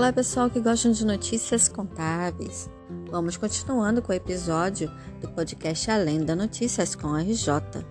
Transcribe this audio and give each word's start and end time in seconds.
Olá, 0.00 0.14
pessoal 0.14 0.48
que 0.48 0.60
gostam 0.60 0.92
de 0.92 1.04
notícias 1.04 1.68
contábeis. 1.68 2.70
Vamos 3.10 3.36
continuando 3.36 4.00
com 4.00 4.10
o 4.10 4.14
episódio 4.14 4.90
do 5.20 5.28
podcast 5.28 5.90
Além 5.90 6.24
da 6.24 6.34
Notícias 6.34 6.94
com 6.94 7.14
RJ. 7.14 7.84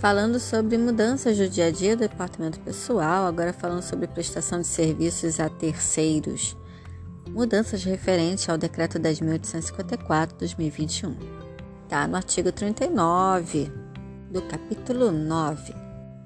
Falando 0.00 0.40
sobre 0.40 0.76
mudanças 0.76 1.38
do 1.38 1.48
dia 1.48 1.66
a 1.66 1.70
dia 1.70 1.94
do 1.94 2.00
departamento 2.00 2.58
pessoal, 2.58 3.26
agora 3.26 3.52
falando 3.52 3.82
sobre 3.82 4.08
prestação 4.08 4.60
de 4.60 4.66
serviços 4.66 5.38
a 5.38 5.48
terceiros. 5.48 6.56
Mudanças 7.28 7.84
referentes 7.84 8.48
ao 8.48 8.58
decreto 8.58 8.98
10.854/2021. 8.98 11.14
Tá 11.88 12.08
no 12.08 12.16
artigo 12.16 12.50
39 12.50 13.70
do 14.32 14.42
capítulo 14.42 15.12
9 15.12 15.83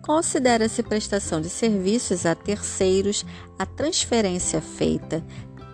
Considera-se 0.09 0.82
prestação 0.82 1.38
de 1.38 1.50
serviços 1.50 2.25
a 2.25 2.35
terceiros 2.35 3.26
a 3.58 3.66
transferência 3.66 4.58
feita 4.58 5.22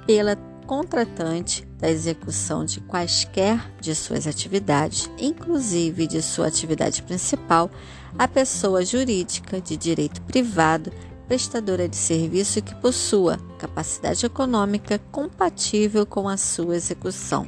pela 0.09 0.35
contratante 0.67 1.65
da 1.79 1.89
execução 1.89 2.65
de 2.65 2.81
quaisquer 2.81 3.61
de 3.81 3.95
suas 3.95 4.27
atividades, 4.27 5.09
inclusive 5.21 6.09
de 6.09 6.21
sua 6.21 6.49
atividade 6.49 7.01
principal, 7.05 7.71
a 8.19 8.27
pessoa 8.27 8.85
jurídica 8.85 9.61
de 9.61 9.77
direito 9.77 10.21
privado 10.23 10.91
prestadora 11.29 11.89
de 11.89 11.95
serviço 11.95 12.61
que 12.61 12.75
possua 12.75 13.39
capacidade 13.57 14.27
econômica 14.27 14.99
compatível 15.13 16.05
com 16.05 16.29
a 16.29 16.37
sua 16.37 16.75
execução. 16.75 17.47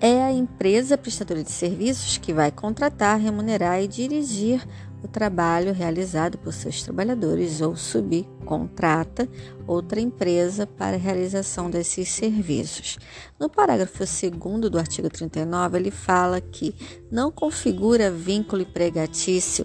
É 0.00 0.22
a 0.22 0.30
empresa 0.30 0.98
prestadora 0.98 1.42
de 1.42 1.50
serviços 1.50 2.18
que 2.18 2.32
vai 2.32 2.52
contratar, 2.52 3.18
remunerar 3.18 3.82
e 3.82 3.88
dirigir 3.88 4.62
o 5.02 5.08
trabalho 5.08 5.72
realizado 5.72 6.38
por 6.38 6.52
seus 6.52 6.82
trabalhadores 6.82 7.60
ou 7.60 7.76
subcontrata 7.76 9.28
outra 9.66 10.00
empresa 10.00 10.66
para 10.66 10.96
a 10.96 10.98
realização 10.98 11.70
desses 11.70 12.08
serviços. 12.08 12.98
No 13.38 13.48
parágrafo 13.48 13.98
2 13.98 14.70
do 14.70 14.78
artigo 14.78 15.08
39, 15.08 15.78
ele 15.78 15.90
fala 15.90 16.40
que 16.40 16.74
não 17.10 17.30
configura 17.30 18.10
vínculo 18.10 18.62
empregatício 18.62 19.64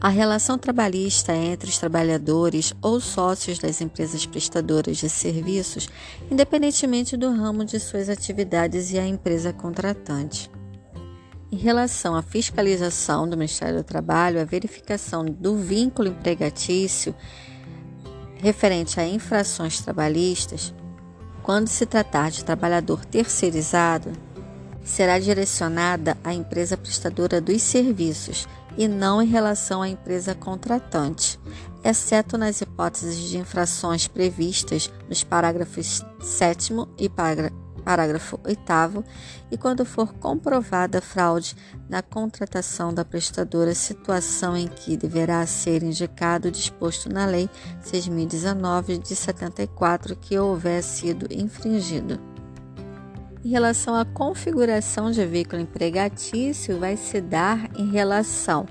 a 0.00 0.08
relação 0.08 0.56
trabalhista 0.56 1.34
entre 1.34 1.68
os 1.68 1.76
trabalhadores 1.76 2.72
ou 2.80 3.00
sócios 3.00 3.58
das 3.58 3.82
empresas 3.82 4.24
prestadoras 4.24 4.96
de 4.96 5.10
serviços, 5.10 5.90
independentemente 6.30 7.18
do 7.18 7.30
ramo 7.30 7.66
de 7.66 7.78
suas 7.78 8.08
atividades 8.08 8.92
e 8.92 8.98
a 8.98 9.06
empresa 9.06 9.52
contratante. 9.52 10.50
Em 11.52 11.56
relação 11.56 12.14
à 12.14 12.22
fiscalização 12.22 13.28
do 13.28 13.36
Ministério 13.36 13.78
do 13.78 13.84
Trabalho, 13.84 14.40
a 14.40 14.44
verificação 14.44 15.24
do 15.24 15.56
vínculo 15.56 16.08
empregatício 16.08 17.12
referente 18.36 19.00
a 19.00 19.06
infrações 19.06 19.80
trabalhistas, 19.80 20.72
quando 21.42 21.66
se 21.66 21.84
tratar 21.86 22.30
de 22.30 22.44
trabalhador 22.44 23.04
terceirizado, 23.04 24.12
será 24.84 25.18
direcionada 25.18 26.16
à 26.22 26.32
empresa 26.32 26.76
prestadora 26.76 27.40
dos 27.40 27.60
serviços 27.62 28.46
e 28.78 28.86
não 28.86 29.20
em 29.20 29.26
relação 29.26 29.82
à 29.82 29.88
empresa 29.88 30.36
contratante, 30.36 31.38
exceto 31.82 32.38
nas 32.38 32.60
hipóteses 32.60 33.18
de 33.28 33.38
infrações 33.38 34.06
previstas 34.06 34.88
nos 35.08 35.24
parágrafos 35.24 36.04
7 36.20 36.72
e 36.96 37.08
parágrafo 37.08 37.69
Parágrafo 37.80 38.38
8 38.44 39.04
e 39.50 39.56
quando 39.56 39.84
for 39.84 40.12
comprovada 40.14 41.00
fraude 41.00 41.56
na 41.88 42.02
contratação 42.02 42.94
da 42.94 43.04
prestadora, 43.04 43.74
situação 43.74 44.56
em 44.56 44.68
que 44.68 44.96
deverá 44.96 45.44
ser 45.46 45.82
indicado 45.82 46.48
o 46.48 46.50
disposto 46.50 47.12
na 47.12 47.26
Lei 47.26 47.48
6019 47.82 48.98
de 48.98 49.16
74 49.16 50.14
que 50.16 50.38
houver 50.38 50.82
sido 50.82 51.26
infringido. 51.32 52.20
Em 53.42 53.48
relação 53.48 53.94
à 53.94 54.04
configuração 54.04 55.10
de 55.10 55.24
veículo 55.24 55.62
empregatício, 55.62 56.78
vai 56.78 56.96
se 56.96 57.20
dar 57.20 57.70
em 57.74 57.90
relação 57.90 58.66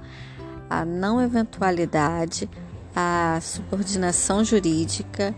à 0.70 0.86
não 0.86 1.20
eventualidade, 1.20 2.48
à 2.96 3.40
subordinação 3.42 4.44
jurídica, 4.44 5.34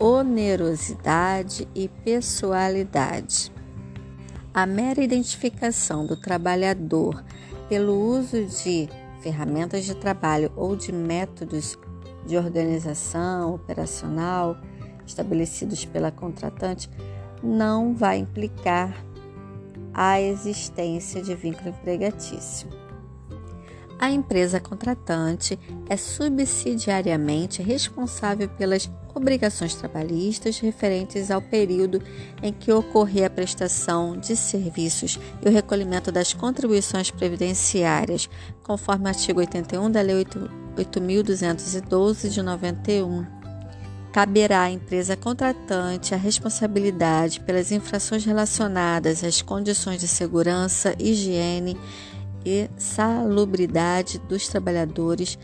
onerosidade 0.00 1.68
e 1.74 1.86
pessoalidade. 1.86 3.52
A 4.52 4.64
mera 4.64 5.04
identificação 5.04 6.06
do 6.06 6.16
trabalhador 6.16 7.22
pelo 7.68 7.94
uso 7.94 8.46
de 8.46 8.88
ferramentas 9.20 9.84
de 9.84 9.94
trabalho 9.94 10.50
ou 10.56 10.74
de 10.74 10.90
métodos 10.90 11.78
de 12.26 12.38
organização 12.38 13.54
operacional 13.54 14.56
estabelecidos 15.06 15.84
pela 15.84 16.10
contratante 16.10 16.88
não 17.42 17.94
vai 17.94 18.18
implicar 18.18 19.04
a 19.92 20.18
existência 20.18 21.20
de 21.20 21.34
vínculo 21.34 21.68
empregatício. 21.68 22.79
A 24.00 24.10
empresa 24.10 24.58
contratante 24.58 25.58
é 25.86 25.94
subsidiariamente 25.94 27.60
responsável 27.60 28.48
pelas 28.48 28.90
obrigações 29.14 29.74
trabalhistas 29.74 30.58
referentes 30.58 31.30
ao 31.30 31.42
período 31.42 32.02
em 32.42 32.50
que 32.50 32.72
ocorrer 32.72 33.26
a 33.26 33.30
prestação 33.30 34.16
de 34.16 34.34
serviços 34.36 35.20
e 35.44 35.48
o 35.48 35.52
recolhimento 35.52 36.10
das 36.10 36.32
contribuições 36.32 37.10
previdenciárias, 37.10 38.26
conforme 38.62 39.04
o 39.04 39.08
artigo 39.08 39.40
81 39.40 39.90
da 39.90 40.00
Lei 40.00 40.24
8.212 40.24 42.30
de 42.30 42.40
91. 42.40 43.26
Caberá 44.14 44.62
à 44.62 44.70
empresa 44.70 45.14
contratante 45.14 46.14
a 46.14 46.16
responsabilidade 46.16 47.38
pelas 47.40 47.70
infrações 47.70 48.24
relacionadas 48.24 49.22
às 49.22 49.42
condições 49.42 50.00
de 50.00 50.08
segurança, 50.08 50.94
higiene 50.98 51.76
e 52.44 52.70
salubridade 52.76 54.18
dos 54.28 54.48
trabalhadores 54.48 55.38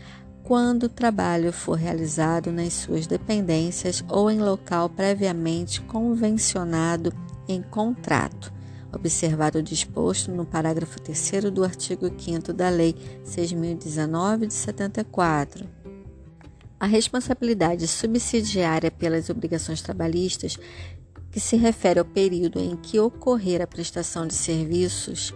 quando 0.47 0.83
o 0.83 0.89
trabalho 0.89 1.51
for 1.51 1.73
realizado 1.73 2.53
nas 2.53 2.71
suas 2.71 3.05
dependências 3.05 4.01
ou 4.07 4.31
em 4.31 4.39
local 4.39 4.89
previamente 4.89 5.81
convencionado 5.81 7.11
em 7.49 7.61
contrato, 7.61 8.53
observado 8.93 9.59
o 9.59 9.61
disposto 9.61 10.31
no 10.31 10.45
parágrafo 10.45 11.01
3 11.01 11.51
do 11.51 11.65
artigo 11.65 12.09
5 12.17 12.53
da 12.53 12.69
Lei 12.69 12.95
6019 13.25 14.47
de 14.47 14.53
74. 14.53 15.67
A 16.79 16.85
responsabilidade 16.85 17.85
subsidiária 17.85 18.89
pelas 18.89 19.29
obrigações 19.29 19.81
trabalhistas, 19.81 20.57
que 21.29 21.41
se 21.41 21.57
refere 21.57 21.99
ao 21.99 22.05
período 22.05 22.57
em 22.59 22.77
que 22.77 22.99
ocorrer 22.99 23.61
a 23.61 23.67
prestação 23.67 24.25
de 24.25 24.33
serviços, 24.33 25.33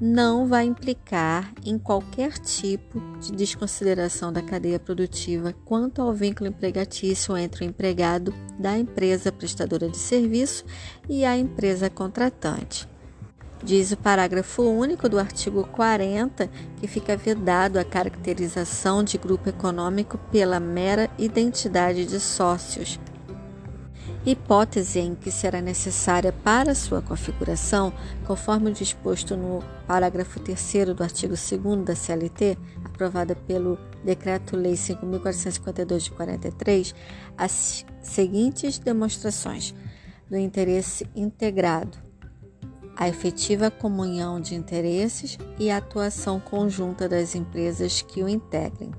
não 0.00 0.46
vai 0.46 0.66
implicar 0.66 1.52
em 1.64 1.78
qualquer 1.78 2.38
tipo 2.38 3.00
de 3.20 3.32
desconsideração 3.32 4.32
da 4.32 4.42
cadeia 4.42 4.78
produtiva 4.78 5.54
quanto 5.64 6.02
ao 6.02 6.12
vínculo 6.12 6.48
empregatício 6.48 7.36
entre 7.36 7.64
o 7.64 7.68
empregado 7.68 8.34
da 8.58 8.76
empresa 8.76 9.32
prestadora 9.32 9.88
de 9.88 9.96
serviço 9.96 10.64
e 11.08 11.24
a 11.24 11.36
empresa 11.36 11.88
contratante. 11.88 12.86
Diz 13.64 13.90
o 13.90 13.96
parágrafo 13.96 14.62
único 14.62 15.08
do 15.08 15.18
artigo 15.18 15.66
40 15.68 16.48
que 16.76 16.86
fica 16.86 17.16
vedado 17.16 17.78
a 17.78 17.84
caracterização 17.84 19.02
de 19.02 19.16
grupo 19.16 19.48
econômico 19.48 20.18
pela 20.30 20.60
mera 20.60 21.10
identidade 21.18 22.04
de 22.04 22.20
sócios 22.20 23.00
hipótese 24.26 24.98
em 24.98 25.14
que 25.14 25.30
será 25.30 25.60
necessária 25.60 26.32
para 26.32 26.74
sua 26.74 27.00
configuração, 27.00 27.92
conforme 28.26 28.72
disposto 28.72 29.36
no 29.36 29.62
parágrafo 29.86 30.40
3 30.40 30.94
do 30.94 31.02
artigo 31.02 31.34
2 31.34 31.84
da 31.84 31.94
CLT, 31.94 32.58
aprovada 32.84 33.36
pelo 33.36 33.78
Decreto-Lei 34.04 34.74
5.452 34.74 35.98
de 35.98 36.10
43, 36.10 36.94
as 37.38 37.86
seguintes 38.02 38.78
demonstrações 38.78 39.72
do 40.28 40.36
interesse 40.36 41.06
integrado, 41.14 41.96
a 42.96 43.08
efetiva 43.08 43.70
comunhão 43.70 44.40
de 44.40 44.56
interesses 44.56 45.38
e 45.58 45.70
a 45.70 45.76
atuação 45.76 46.40
conjunta 46.40 47.08
das 47.08 47.36
empresas 47.36 48.02
que 48.02 48.22
o 48.24 48.28
integrem. 48.28 48.90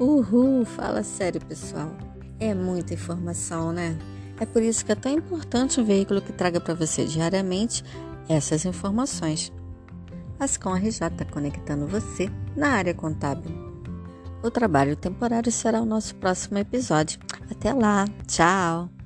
Uhul, 0.00 0.64
fala 0.64 1.02
sério, 1.02 1.40
pessoal. 1.44 2.07
É 2.40 2.54
muita 2.54 2.94
informação, 2.94 3.72
né? 3.72 3.98
É 4.40 4.46
por 4.46 4.62
isso 4.62 4.84
que 4.84 4.92
é 4.92 4.94
tão 4.94 5.12
importante 5.12 5.80
um 5.80 5.84
veículo 5.84 6.22
que 6.22 6.32
traga 6.32 6.60
para 6.60 6.74
você 6.74 7.04
diariamente 7.04 7.84
essas 8.28 8.64
informações. 8.64 9.52
A 10.38 10.44
Ascom 10.44 10.74
RJ 10.74 10.88
está 10.88 11.24
conectando 11.24 11.86
você 11.86 12.30
na 12.56 12.68
área 12.70 12.94
contábil. 12.94 13.50
O 14.42 14.50
trabalho 14.50 14.94
temporário 14.94 15.50
será 15.50 15.80
o 15.80 15.84
nosso 15.84 16.14
próximo 16.14 16.58
episódio. 16.58 17.18
Até 17.50 17.72
lá, 17.72 18.06
tchau! 18.26 18.97